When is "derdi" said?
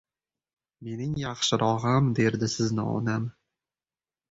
2.21-2.51